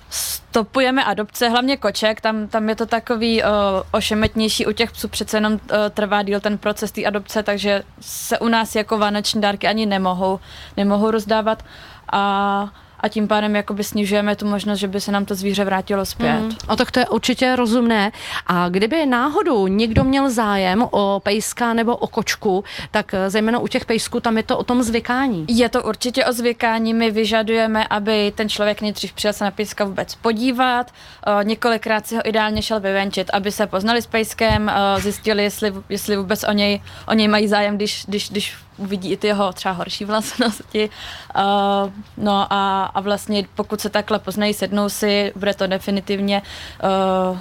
stopujeme 0.09 1.03
adopce, 1.03 1.49
hlavně 1.49 1.77
koček, 1.77 2.21
tam, 2.21 2.47
tam 2.47 2.69
je 2.69 2.75
to 2.75 2.85
takový 2.85 3.43
uh, 3.43 3.49
ošemetnější, 3.91 4.65
u 4.65 4.71
těch 4.71 4.91
psů 4.91 5.07
přece 5.07 5.37
jenom 5.37 5.59
trvá 5.93 6.23
díl 6.23 6.39
ten 6.39 6.57
proces 6.57 6.91
té 6.91 7.05
adopce, 7.05 7.43
takže 7.43 7.83
se 8.01 8.39
u 8.39 8.47
nás 8.47 8.75
jako 8.75 8.97
vánoční 8.97 9.41
dárky 9.41 9.67
ani 9.67 9.85
nemohou, 9.85 10.39
nemohou 10.77 11.11
rozdávat 11.11 11.65
a 12.11 12.69
a 13.03 13.07
tím 13.07 13.27
pádem 13.27 13.55
jakoby 13.55 13.83
snižujeme 13.83 14.35
tu 14.35 14.47
možnost, 14.47 14.79
že 14.79 14.87
by 14.87 15.01
se 15.01 15.11
nám 15.11 15.25
to 15.25 15.35
zvíře 15.35 15.65
vrátilo 15.65 16.05
zpět. 16.05 16.39
Mm. 16.39 16.51
A 16.67 16.75
tak 16.75 16.91
to 16.91 16.99
je 16.99 17.07
určitě 17.07 17.55
rozumné. 17.55 18.11
A 18.47 18.69
kdyby 18.69 19.05
náhodou 19.05 19.67
někdo 19.67 20.03
měl 20.03 20.29
zájem 20.29 20.87
o 20.91 21.21
pejska 21.23 21.73
nebo 21.73 21.95
o 21.95 22.07
kočku, 22.07 22.63
tak 22.91 23.13
eh, 23.13 23.29
zejména 23.29 23.59
u 23.59 23.67
těch 23.67 23.85
pejsků 23.85 24.19
tam 24.19 24.37
je 24.37 24.43
to 24.43 24.57
o 24.57 24.63
tom 24.63 24.83
zvykání. 24.83 25.45
Je 25.47 25.69
to 25.69 25.83
určitě 25.83 26.25
o 26.25 26.33
zvykání. 26.33 26.93
My 26.93 27.11
vyžadujeme, 27.11 27.87
aby 27.87 28.33
ten 28.35 28.49
člověk 28.49 28.81
nejdřív 28.81 29.13
přijel 29.13 29.33
se 29.33 29.43
na 29.43 29.51
pejska 29.51 29.85
vůbec 29.85 30.15
podívat, 30.15 30.91
uh, 31.27 31.43
několikrát 31.43 32.07
si 32.07 32.15
ho 32.15 32.21
ideálně 32.25 32.61
šel 32.61 32.79
vyvenčit, 32.79 33.29
aby 33.33 33.51
se 33.51 33.67
poznali 33.67 34.01
s 34.01 34.07
pejskem, 34.07 34.71
uh, 34.95 35.01
zjistili, 35.01 35.43
jestli, 35.43 35.73
jestli 35.89 36.17
vůbec 36.17 36.43
o 36.43 36.51
něj, 36.51 36.81
o 37.07 37.13
něj 37.13 37.27
mají 37.27 37.47
zájem, 37.47 37.75
když, 37.75 38.05
když, 38.07 38.29
když 38.29 38.55
uvidí 38.77 39.11
i 39.11 39.17
ty 39.17 39.27
jeho 39.27 39.53
třeba 39.53 39.73
horší 39.73 40.05
vlastnosti. 40.05 40.89
Uh, 41.35 41.91
no 42.17 42.47
a, 42.53 42.85
a 42.85 43.01
vlastně 43.01 43.45
pokud 43.55 43.81
se 43.81 43.89
takhle 43.89 44.19
poznají, 44.19 44.53
sednou 44.53 44.89
si, 44.89 45.33
bude 45.35 45.53
to 45.53 45.67
definitivně 45.67 46.41
uh, 47.31 47.37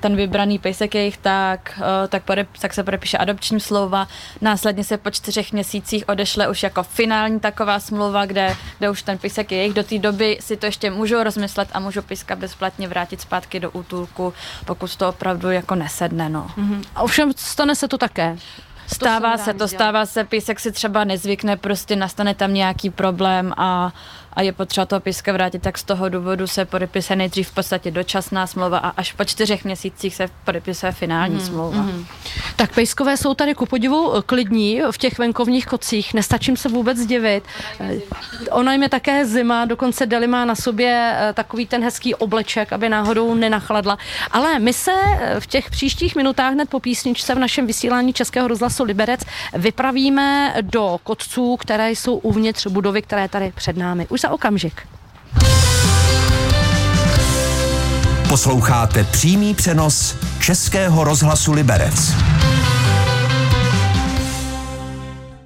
ten 0.00 0.16
vybraný 0.16 0.58
pejsek 0.58 0.94
jejich, 0.94 1.16
tak, 1.16 1.74
uh, 1.78 1.84
tak, 2.08 2.22
pode, 2.22 2.46
tak 2.60 2.74
se 2.74 2.82
podepíše 2.82 3.18
adopční 3.18 3.60
smlouva. 3.60 4.08
Následně 4.40 4.84
se 4.84 4.96
po 4.96 5.10
čtyřech 5.10 5.52
měsících 5.52 6.08
odešle 6.08 6.48
už 6.48 6.62
jako 6.62 6.82
finální 6.82 7.40
taková 7.40 7.80
smlouva, 7.80 8.26
kde, 8.26 8.56
kde 8.78 8.90
už 8.90 9.02
ten 9.02 9.18
pejsek 9.18 9.52
je 9.52 9.58
jejich. 9.58 9.74
Do 9.74 9.82
té 9.82 9.98
doby 9.98 10.38
si 10.40 10.56
to 10.56 10.66
ještě 10.66 10.90
můžou 10.90 11.22
rozmyslet 11.22 11.68
a 11.72 11.80
můžou 11.80 12.02
pejska 12.02 12.36
bezplatně 12.36 12.88
vrátit 12.88 13.20
zpátky 13.20 13.60
do 13.60 13.70
útulku, 13.70 14.34
pokud 14.64 14.96
to 14.96 15.08
opravdu 15.08 15.50
jako 15.50 15.74
nesedne. 15.74 16.28
No. 16.28 16.46
Mm-hmm. 16.58 16.84
A 16.94 17.02
ovšem 17.02 17.32
stane 17.36 17.74
se 17.74 17.88
to 17.88 17.98
také. 17.98 18.36
Stává 18.86 19.36
to 19.36 19.42
se 19.44 19.54
to, 19.54 19.68
stává 19.68 20.06
se, 20.06 20.24
písek 20.24 20.60
si 20.60 20.72
třeba 20.72 21.04
nezvykne, 21.04 21.56
prostě 21.56 21.96
nastane 21.96 22.34
tam 22.34 22.54
nějaký 22.54 22.90
problém 22.90 23.52
a 23.56 23.92
a 24.32 24.42
je 24.42 24.52
potřeba 24.52 24.86
toho 24.86 25.00
píska 25.00 25.32
vrátit, 25.32 25.62
tak 25.62 25.78
z 25.78 25.84
toho 25.84 26.08
důvodu 26.08 26.46
se 26.46 26.64
podepisuje 26.64 27.16
nejdřív 27.16 27.48
v 27.48 27.54
podstatě 27.54 27.90
dočasná 27.90 28.46
smlouva 28.46 28.78
a 28.78 28.88
až 28.88 29.12
po 29.12 29.24
čtyřech 29.24 29.64
měsících 29.64 30.14
se 30.14 30.28
podepisuje 30.44 30.92
finální 30.92 31.34
mm, 31.34 31.40
smlouva. 31.40 31.82
Mm. 31.82 32.06
Tak 32.56 32.74
pejskové 32.74 33.16
jsou 33.16 33.34
tady 33.34 33.54
ku 33.54 33.66
podivu 33.66 34.12
klidní 34.26 34.82
v 34.90 34.98
těch 34.98 35.18
venkovních 35.18 35.66
kocích, 35.66 36.14
nestačím 36.14 36.56
se 36.56 36.68
vůbec 36.68 37.06
divit. 37.06 37.44
Ona 38.50 38.72
jim 38.72 38.82
je 38.82 38.88
také 38.88 39.26
zima, 39.26 39.64
dokonce 39.64 40.06
Deli 40.06 40.26
má 40.26 40.44
na 40.44 40.54
sobě 40.54 41.16
eh, 41.18 41.32
takový 41.32 41.66
ten 41.66 41.84
hezký 41.84 42.14
obleček, 42.14 42.72
aby 42.72 42.88
náhodou 42.88 43.34
nenachladla. 43.34 43.98
Ale 44.30 44.58
my 44.58 44.72
se 44.72 44.92
eh, 44.92 45.40
v 45.40 45.46
těch 45.46 45.70
příštích 45.70 46.16
minutách 46.16 46.52
hned 46.52 46.68
po 46.68 46.80
písničce 46.80 47.34
v 47.34 47.38
našem 47.38 47.66
vysílání 47.66 48.12
Českého 48.12 48.48
rozhlasu 48.48 48.84
Liberec 48.84 49.20
vypravíme 49.54 50.54
do 50.60 50.98
kotců, 51.02 51.56
které 51.56 51.90
jsou 51.90 52.16
uvnitř 52.16 52.66
budovy, 52.66 53.02
které 53.02 53.28
tady 53.28 53.52
před 53.56 53.76
námi. 53.76 54.06
Už 54.10 54.21
za 54.22 54.30
okamžik. 54.30 54.88
Posloucháte 58.28 59.04
přímý 59.04 59.54
přenos 59.54 60.16
Českého 60.40 61.04
rozhlasu 61.04 61.52
Liberec. 61.52 62.14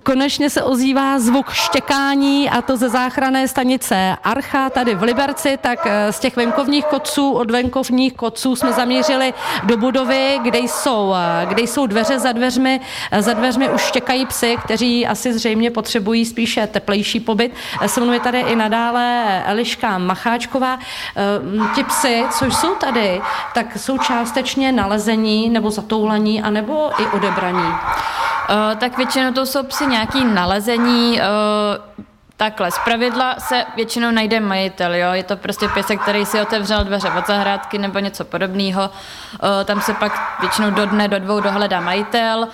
Konečně 0.07 0.51
se 0.51 0.63
ozývá 0.63 1.19
zvuk 1.19 1.53
štěkání 1.53 2.51
a 2.51 2.63
to 2.63 2.77
ze 2.77 2.89
záchranné 2.89 3.49
stanice 3.49 4.17
Archa 4.25 4.71
tady 4.71 4.95
v 4.95 5.03
Liberci, 5.03 5.59
tak 5.61 5.87
eh, 5.87 6.13
z 6.13 6.19
těch 6.19 6.37
venkovních 6.37 6.85
koců, 6.85 7.33
od 7.33 7.51
venkovních 7.51 8.13
koců 8.13 8.57
jsme 8.57 8.73
zamířili 8.73 9.35
do 9.63 9.77
budovy, 9.77 10.39
kde 10.43 10.59
jsou, 10.59 11.15
eh, 11.15 11.47
kde 11.47 11.63
jsou 11.63 11.87
dveře 11.87 12.19
za 12.19 12.33
dveřmi. 12.33 12.81
Eh, 13.11 13.23
za 13.23 13.33
dveřmi 13.33 13.69
už 13.69 13.81
štěkají 13.81 14.27
psy, 14.27 14.57
kteří 14.65 15.07
asi 15.07 15.33
zřejmě 15.33 15.71
potřebují 15.71 16.25
spíše 16.25 16.67
teplejší 16.67 17.21
pobyt. 17.21 17.53
Se 17.87 18.01
mnou 18.01 18.13
je 18.13 18.21
tady 18.21 18.41
i 18.41 18.57
nadále 18.57 19.43
Eliška 19.47 19.99
Macháčková. 19.99 20.79
Ti 21.75 21.85
psy, 21.85 22.25
co 22.39 22.45
jsou 22.45 22.75
tady, 22.75 23.21
tak 23.55 23.77
jsou 23.77 23.99
částečně 23.99 24.73
nalezení 24.73 25.49
nebo 25.49 25.71
zatoulaní, 25.71 26.43
anebo 26.43 26.91
i 27.03 27.07
odebraní. 27.07 27.73
Uh, 28.51 28.79
tak 28.79 28.97
většinou 28.97 29.33
to 29.33 29.47
jsou 29.47 29.63
psy 29.63 29.87
nějaký 29.87 30.25
nalezení, 30.25 31.21
uh, 31.21 32.05
Takhle, 32.39 32.71
z 32.71 32.79
pravidla 32.79 33.35
se 33.39 33.65
většinou 33.77 34.11
najde 34.11 34.41
majitel, 34.41 34.95
jo? 34.95 35.13
je 35.13 35.23
to 35.23 35.37
prostě 35.37 35.69
pěsek, 35.69 36.03
který 36.03 36.27
si 36.27 36.41
otevřel 36.41 36.85
dveře 36.85 37.11
od 37.19 37.27
zahrádky 37.27 37.79
nebo 37.79 37.99
něco 37.99 38.25
podobného. 38.25 38.91
Uh, 38.91 39.49
tam 39.65 39.81
se 39.81 39.95
pak 39.95 40.41
většinou 40.41 40.71
do 40.71 40.87
dne, 40.87 41.09
do 41.09 41.19
dvou 41.19 41.41
dohledá 41.41 41.81
majitel. 41.81 42.39
Uh, 42.39 42.49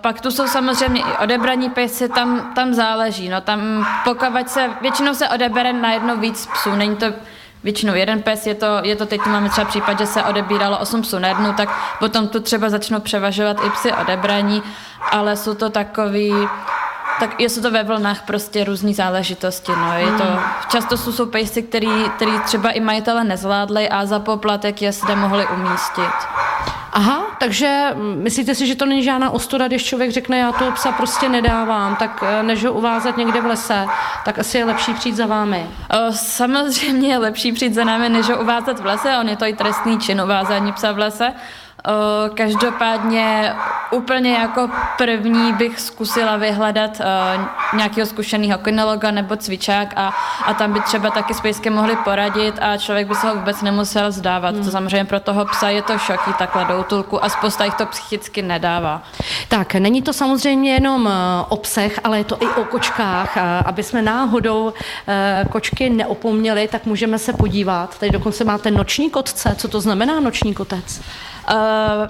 pak 0.00 0.20
tu 0.20 0.30
jsou 0.30 0.46
samozřejmě 0.46 1.00
i 1.00 1.18
odebraní 1.22 1.70
pěsy, 1.70 2.08
tam, 2.08 2.52
tam 2.54 2.74
záleží. 2.74 3.28
No, 3.28 3.40
tam 3.40 3.86
pokud 4.04 4.48
se, 4.48 4.70
většinou 4.80 5.14
se 5.14 5.28
odebere 5.28 5.72
na 5.72 5.92
jedno 5.92 6.16
víc 6.16 6.46
psů, 6.46 6.74
není 6.74 6.96
to 6.96 7.06
většinou 7.66 7.94
jeden 7.94 8.22
pes, 8.22 8.46
je 8.46 8.54
to, 8.54 8.66
je 8.82 8.96
to 8.96 9.06
teď 9.06 9.20
tu 9.22 9.30
máme 9.30 9.50
třeba 9.50 9.66
případ, 9.66 9.98
že 9.98 10.06
se 10.06 10.22
odebíralo 10.22 10.78
8 10.78 11.02
psů 11.02 11.18
na 11.18 11.28
jednu, 11.28 11.52
tak 11.52 11.68
potom 11.98 12.28
tu 12.28 12.40
třeba 12.40 12.70
začnou 12.70 13.00
převažovat 13.00 13.56
i 13.66 13.70
psy 13.70 13.92
odebraní, 13.92 14.62
ale 15.10 15.36
jsou 15.36 15.54
to 15.54 15.70
takový, 15.70 16.32
tak 17.20 17.40
jsou 17.40 17.62
to 17.62 17.70
ve 17.70 17.82
vlnách 17.82 18.22
prostě 18.22 18.64
různé 18.64 18.94
záležitosti. 18.94 19.72
No. 19.72 19.98
Je 19.98 20.06
to, 20.06 20.24
hmm. 20.24 20.40
často 20.68 20.96
jsou, 20.96 21.12
jsou 21.12 21.26
pejsy, 21.26 21.62
který, 21.62 22.10
který 22.16 22.40
třeba 22.40 22.70
i 22.70 22.80
majitele 22.80 23.24
nezvládli 23.24 23.88
a 23.88 24.06
za 24.06 24.20
poplatek 24.20 24.82
je 24.82 24.92
zde 24.92 25.16
mohli 25.16 25.46
umístit. 25.46 26.12
Aha, 26.92 27.36
takže 27.40 27.90
myslíte 27.96 28.54
si, 28.54 28.66
že 28.66 28.74
to 28.74 28.86
není 28.86 29.02
žádná 29.02 29.30
ostuda, 29.30 29.68
když 29.68 29.84
člověk 29.84 30.10
řekne, 30.10 30.38
já 30.38 30.52
toho 30.52 30.72
psa 30.72 30.92
prostě 30.92 31.28
nedávám, 31.28 31.96
tak 31.96 32.24
eh, 32.26 32.42
než 32.42 32.64
ho 32.64 32.72
uvázat 32.72 33.16
někde 33.16 33.40
v 33.40 33.46
lese, 33.46 33.86
tak 34.24 34.38
asi 34.38 34.58
je 34.58 34.64
lepší 34.64 34.94
přijít 34.94 35.16
za 35.16 35.26
vámi. 35.26 35.66
Samozřejmě 36.10 37.08
je 37.08 37.18
lepší 37.18 37.52
přijít 37.52 37.74
za 37.74 37.84
námi, 37.84 38.08
než 38.08 38.28
ho 38.28 38.40
uvázat 38.40 38.80
v 38.80 38.86
lese, 38.86 39.16
on 39.20 39.28
je 39.28 39.36
to 39.36 39.44
i 39.44 39.52
trestný 39.52 39.98
čin 39.98 40.20
uvázání 40.20 40.72
psa 40.72 40.92
v 40.92 40.98
lese, 40.98 41.32
Uh, 41.88 42.34
každopádně 42.34 43.54
úplně 43.90 44.32
jako 44.32 44.70
první 44.98 45.52
bych 45.52 45.80
zkusila 45.80 46.36
vyhledat 46.36 46.90
uh, 47.00 47.44
nějakého 47.78 48.06
zkušeného 48.06 48.58
kinologa 48.58 49.10
nebo 49.10 49.36
cvičák 49.36 49.92
a, 49.96 50.14
a 50.44 50.54
tam 50.54 50.72
by 50.72 50.80
třeba 50.80 51.10
taky 51.10 51.34
s 51.34 51.40
pejskem 51.40 51.74
mohli 51.74 51.96
poradit 51.96 52.58
a 52.60 52.76
člověk 52.76 53.08
by 53.08 53.14
se 53.14 53.28
ho 53.28 53.34
vůbec 53.34 53.62
nemusel 53.62 54.12
zdávat. 54.12 54.54
Hmm. 54.54 54.64
To 54.64 54.70
samozřejmě 54.70 55.04
pro 55.04 55.20
toho 55.20 55.44
psa 55.44 55.68
je 55.68 55.82
to 55.82 55.98
šoký 55.98 56.32
takhle 56.38 56.64
do 56.64 56.80
útulku 56.80 57.24
a 57.24 57.28
spousta 57.28 57.64
jich 57.64 57.74
to 57.74 57.86
psychicky 57.86 58.42
nedává. 58.42 59.02
Tak, 59.48 59.74
není 59.74 60.02
to 60.02 60.12
samozřejmě 60.12 60.72
jenom 60.72 61.10
o 61.48 61.56
psech, 61.56 62.00
ale 62.04 62.18
je 62.18 62.24
to 62.24 62.42
i 62.42 62.46
o 62.46 62.64
kočkách. 62.64 63.36
Aby 63.64 63.82
jsme 63.82 64.02
náhodou 64.02 64.72
kočky 65.50 65.90
neopomněli, 65.90 66.68
tak 66.68 66.86
můžeme 66.86 67.18
se 67.18 67.32
podívat. 67.32 67.98
Tady 67.98 68.12
dokonce 68.12 68.44
máte 68.44 68.70
noční 68.70 69.10
kotce. 69.10 69.54
Co 69.58 69.68
to 69.68 69.80
znamená 69.80 70.20
noční 70.20 70.54
kotec? 70.54 71.00
Uh, 71.50 72.08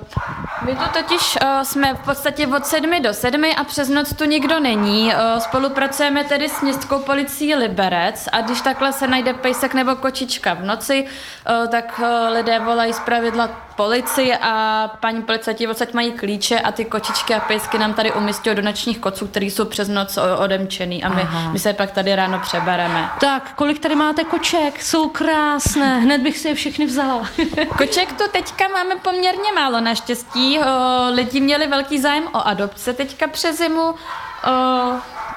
my 0.66 0.76
tu 0.76 0.84
totiž 0.92 1.38
uh, 1.42 1.62
jsme 1.62 1.94
v 1.94 2.04
podstatě 2.04 2.46
od 2.46 2.66
sedmi 2.66 3.00
do 3.00 3.14
sedmi 3.14 3.56
a 3.56 3.64
přes 3.64 3.88
noc 3.88 4.12
tu 4.12 4.24
nikdo 4.24 4.60
není. 4.60 5.06
Uh, 5.06 5.38
spolupracujeme 5.38 6.24
tedy 6.24 6.48
s 6.48 6.60
městskou 6.60 6.98
policií 6.98 7.54
Liberec 7.54 8.28
a 8.32 8.40
když 8.40 8.60
takhle 8.60 8.92
se 8.92 9.06
najde 9.06 9.34
pejsek 9.34 9.74
nebo 9.74 9.96
kočička 9.96 10.54
v 10.54 10.64
noci, 10.64 11.06
uh, 11.06 11.66
tak 11.66 12.00
uh, 12.02 12.34
lidé 12.34 12.58
volají 12.58 12.92
z 12.92 13.00
policii 13.76 14.34
a 14.34 14.90
paní 15.00 15.22
policajti 15.22 15.68
odsaď 15.68 15.92
mají 15.92 16.12
klíče 16.12 16.60
a 16.60 16.72
ty 16.72 16.84
kočičky 16.84 17.34
a 17.34 17.40
pejsky 17.40 17.78
nám 17.78 17.94
tady 17.94 18.12
umístějí 18.12 18.56
do 18.56 18.62
nočních 18.62 18.98
koců, 18.98 19.26
které 19.26 19.46
jsou 19.46 19.64
přes 19.64 19.88
noc 19.88 20.18
odemčený 20.38 21.04
a 21.04 21.08
my, 21.08 21.28
my 21.52 21.58
se 21.58 21.72
pak 21.72 21.90
tady 21.90 22.16
ráno 22.16 22.38
přebereme. 22.38 23.10
Tak, 23.20 23.52
kolik 23.54 23.78
tady 23.78 23.94
máte 23.94 24.24
koček? 24.24 24.82
Jsou 24.82 25.08
krásné, 25.08 25.98
hned 26.00 26.20
bych 26.20 26.38
si 26.38 26.48
je 26.48 26.54
všechny 26.54 26.86
vzala. 26.86 27.28
Koček 27.78 28.12
tu 28.12 28.24
teďka 28.32 28.68
máme 28.68 28.96
poměrně 28.96 29.52
málo 29.54 29.80
naštěstí. 29.80 30.58
O, 30.58 30.62
lidi 31.14 31.40
měli 31.40 31.66
velký 31.66 31.98
zájem 31.98 32.24
o 32.32 32.46
adopce 32.46 32.92
teďka 32.92 33.26
přes 33.26 33.58
zimu. 33.58 33.82
O, 33.82 33.94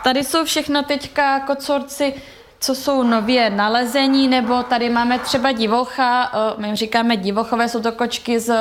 tady 0.04 0.24
jsou 0.24 0.46
všechno 0.46 0.84
teďka 0.84 1.40
kocorci 1.40 2.14
co 2.60 2.76
jsou 2.76 3.04
nově 3.04 3.50
nalezení, 3.50 4.28
nebo 4.28 4.64
tady 4.64 4.90
máme 4.90 5.20
třeba 5.20 5.52
divocha, 5.52 6.32
my 6.58 6.68
jim 6.68 6.76
říkáme 6.76 7.18
divochové, 7.18 7.70
jsou 7.70 7.82
to 7.82 7.92
kočky 7.92 8.40
z 8.40 8.56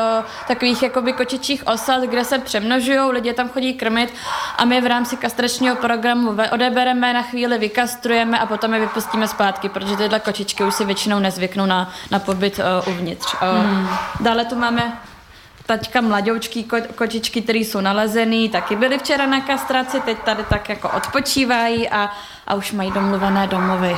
takových 0.48 0.82
jakoby 0.82 1.12
kočičích 1.12 1.66
osad, 1.66 2.02
kde 2.02 2.24
se 2.24 2.38
přemnožují, 2.38 2.98
lidé 2.98 3.34
tam 3.34 3.48
chodí 3.48 3.74
krmit 3.74 4.14
a 4.56 4.64
my 4.64 4.80
v 4.80 4.86
rámci 4.86 5.16
kastračního 5.16 5.76
programu 5.76 6.36
odebereme, 6.52 7.12
na 7.12 7.22
chvíli 7.22 7.58
vykastrujeme 7.58 8.38
a 8.38 8.46
potom 8.46 8.74
je 8.74 8.80
vypustíme 8.80 9.28
zpátky, 9.28 9.68
protože 9.68 9.96
tyhle 9.96 10.20
kočičky 10.20 10.64
už 10.64 10.74
si 10.74 10.84
většinou 10.84 11.18
nezvyknou 11.18 11.66
na, 11.66 11.92
na 12.10 12.18
pobyt 12.18 12.58
uh, 12.58 12.94
uvnitř. 12.94 13.34
Uh, 13.34 13.40
hmm. 13.40 13.88
Dále 14.20 14.44
tu 14.44 14.54
máme 14.54 14.92
taťka 15.66 16.00
mladoučky 16.00 16.64
ko, 16.64 16.76
kočičky, 16.94 17.42
které 17.42 17.58
jsou 17.58 17.80
nalezený, 17.80 18.48
taky 18.48 18.76
byly 18.76 18.98
včera 18.98 19.26
na 19.26 19.40
kastraci, 19.40 20.00
teď 20.00 20.18
tady 20.18 20.44
tak 20.44 20.68
jako 20.68 20.88
odpočívají 20.88 21.88
a 21.88 22.10
a 22.48 22.54
už 22.54 22.72
mají 22.72 22.90
domluvené 22.90 23.46
domovy. 23.46 23.96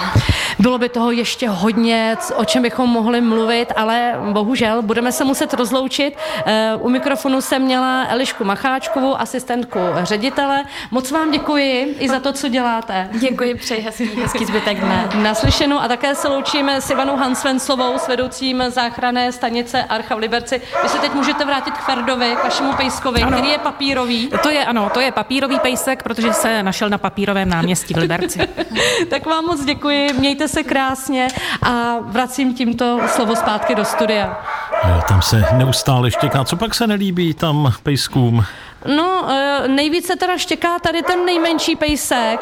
Bylo 0.59 0.79
by 0.79 0.89
toho 0.89 1.11
ještě 1.11 1.49
hodně, 1.49 2.17
o 2.35 2.45
čem 2.45 2.63
bychom 2.63 2.91
mohli 2.91 3.21
mluvit, 3.21 3.73
ale 3.77 4.15
bohužel 4.33 4.83
budeme 4.83 5.13
se 5.13 5.25
muset 5.25 5.55
rozloučit. 5.55 6.15
Eh, 6.47 6.73
u 6.81 6.89
mikrofonu 6.89 7.41
jsem 7.41 7.63
měla 7.63 8.07
Elišku 8.09 8.45
Macháčkovou, 8.45 9.21
asistentku 9.21 9.79
ředitele. 10.03 10.65
Moc 10.91 11.11
vám 11.11 11.31
děkuji 11.31 11.97
i 11.99 12.09
za 12.09 12.21
to, 12.21 12.33
co 12.33 12.49
děláte. 12.49 13.09
Děkuji, 13.13 13.55
přeji 13.55 13.81
hezký, 13.81 14.05
hezký 14.05 14.45
zbytek 14.45 14.81
dne. 14.81 15.09
Naslyšenou 15.15 15.79
a 15.79 15.89
také 15.89 16.15
se 16.15 16.29
loučíme 16.29 16.81
s 16.81 16.91
Ivanou 16.91 17.17
Hansvenslovou, 17.17 17.99
s 17.99 18.09
vedoucím 18.09 18.63
záchranné 18.69 19.33
stanice 19.33 19.85
Archa 19.85 20.15
v 20.15 20.19
Liberci. 20.19 20.63
Vy 20.83 20.89
se 20.89 20.99
teď 20.99 21.15
můžete 21.15 21.45
vrátit 21.45 21.75
k 21.75 21.81
Ferdovi, 21.81 22.37
k 22.41 22.45
vašemu 22.45 22.73
pejskovi, 22.73 23.23
ano. 23.23 23.37
který 23.37 23.51
je 23.51 23.59
papírový. 23.59 24.31
To 24.43 24.51
je, 24.51 24.65
ano, 24.65 24.91
to 24.95 25.01
je 25.01 25.13
papírový 25.13 25.59
pejsek, 25.59 26.03
protože 26.03 26.33
se 26.33 26.63
našel 26.63 26.89
na 26.89 26.99
papírovém 26.99 27.49
náměstí 27.49 27.95
v 27.95 27.97
Liberci. 27.97 28.40
tak 29.11 29.27
vám 29.27 29.45
moc 29.45 29.65
děkuji, 29.65 30.13
mějte 30.13 30.49
se 30.49 30.63
krásně 30.63 31.29
a 31.63 31.99
vracím 32.01 32.55
tímto 32.55 33.01
slovo 33.07 33.37
zpátky 33.37 33.75
do 33.75 33.85
studia. 33.85 34.41
Jo, 34.89 35.01
tam 35.09 35.23
se 35.23 35.45
neustále 35.53 36.11
štěká. 36.11 36.45
Co 36.45 36.57
pak 36.57 36.75
se 36.75 36.87
nelíbí 36.87 37.35
tam 37.35 37.73
pejskům? 37.83 38.45
No, 38.87 39.27
eh, 39.31 39.69
nejvíce 39.69 40.17
teda 40.17 40.39
štěká 40.39 40.79
tady 40.79 41.03
ten 41.03 41.25
nejmenší 41.25 41.77
pejsek. 41.77 42.41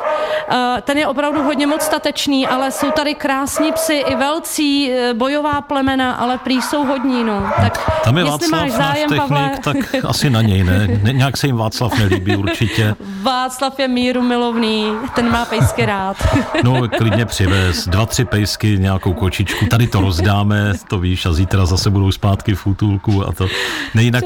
Eh, 0.50 0.82
ten 0.82 0.98
je 0.98 1.06
opravdu 1.06 1.42
hodně 1.42 1.66
moc 1.66 1.82
statečný, 1.82 2.46
ale 2.46 2.70
jsou 2.70 2.90
tady 2.90 3.14
krásní 3.14 3.72
psy 3.72 3.94
i 3.94 4.16
velcí, 4.16 4.92
eh, 4.92 5.14
bojová 5.14 5.60
plemena, 5.60 6.12
ale 6.12 6.38
prý 6.38 6.62
jsou 6.62 6.84
hodní, 6.84 7.24
no. 7.24 7.50
Tak 7.60 8.00
Tam 8.04 8.18
je 8.18 8.24
Václav 8.24 8.50
máš 8.50 8.72
zájem, 8.72 9.08
technik, 9.08 9.28
Pavle... 9.28 9.50
tak 9.64 9.76
asi 10.04 10.30
na 10.30 10.42
něj, 10.42 10.64
ne? 10.64 10.88
ne? 11.02 11.12
Nějak 11.12 11.36
se 11.36 11.46
jim 11.46 11.56
Václav 11.56 11.98
nelíbí 11.98 12.36
určitě. 12.36 12.94
Václav 13.22 13.78
je 13.78 13.88
míru 13.88 14.22
milovný, 14.22 14.92
ten 15.14 15.32
má 15.32 15.44
pejsky 15.44 15.86
rád. 15.86 16.16
no, 16.64 16.88
klidně 16.88 17.26
přivez 17.26 17.88
dva, 17.88 18.06
tři 18.06 18.24
pejsky, 18.24 18.78
nějakou 18.78 19.12
kočičku, 19.12 19.66
tady 19.66 19.86
to 19.86 20.00
rozdáme, 20.00 20.72
to 20.88 20.98
víš, 20.98 21.26
a 21.26 21.32
zítra 21.32 21.66
zase 21.66 21.90
budou 21.90 22.12
zpátky 22.12 22.54
v 22.54 22.66
útulku 22.66 23.26
a 23.26 23.32
to 23.32 23.46
nejinak 23.94 24.24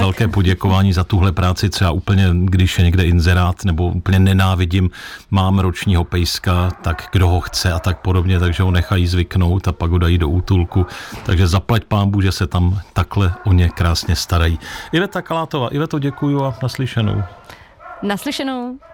velké 0.00 0.28
poděkování 0.28 0.92
za 0.92 1.04
tuhle 1.04 1.32
práci 1.40 1.70
třeba 1.70 1.90
úplně, 1.90 2.28
když 2.34 2.78
je 2.78 2.84
někde 2.84 3.04
inzerát 3.04 3.64
nebo 3.64 3.86
úplně 3.88 4.18
nenávidím, 4.18 4.90
mám 5.30 5.58
ročního 5.58 6.04
pejska, 6.04 6.70
tak 6.82 7.08
kdo 7.12 7.28
ho 7.28 7.40
chce 7.40 7.72
a 7.72 7.78
tak 7.78 8.00
podobně, 8.00 8.38
takže 8.38 8.62
ho 8.62 8.70
nechají 8.70 9.06
zvyknout 9.06 9.68
a 9.68 9.72
pak 9.72 9.90
ho 9.90 9.98
dají 9.98 10.18
do 10.18 10.28
útulku. 10.28 10.86
Takže 11.26 11.46
zaplať 11.46 11.84
pámbu, 11.84 12.20
že 12.20 12.32
se 12.32 12.46
tam 12.46 12.80
takhle 12.92 13.34
o 13.44 13.52
ně 13.52 13.68
krásně 13.68 14.16
starají. 14.16 14.58
Iveta 14.92 15.22
Kalátová, 15.22 15.68
Iveto 15.68 15.98
děkuju 15.98 16.44
a 16.44 16.54
naslyšenou. 16.62 17.22
Naslyšenou. 18.02 18.89